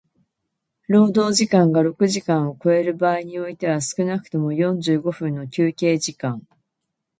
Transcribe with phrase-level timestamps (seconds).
[0.87, 6.41] 労働時間が六時間を超える場合においては少くとも四十五分の休憩時間